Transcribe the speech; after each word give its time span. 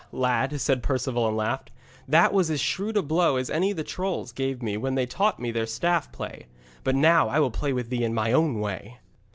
'Haha! 0.09 0.17
lad,' 0.17 0.59
said 0.59 0.81
Perceval, 0.81 1.27
and 1.27 1.37
laughed, 1.37 1.69
'that 2.07 2.33
was 2.33 2.49
as 2.49 2.59
shrewd 2.59 2.97
a 2.97 3.03
blow 3.03 3.35
as 3.35 3.51
any 3.51 3.71
the 3.71 3.83
trolls 3.83 4.31
gave 4.31 4.59
me 4.63 4.75
when 4.75 4.95
they 4.95 5.05
taught 5.05 5.39
me 5.39 5.51
their 5.51 5.67
staff 5.67 6.11
play; 6.11 6.47
but 6.83 6.95
now 6.95 7.29
I 7.29 7.39
will 7.39 7.51
play 7.51 7.71
with 7.71 7.91
thee 7.91 8.03
in 8.03 8.11
my 8.15 8.31
own 8.33 8.59
way.' 8.59 8.97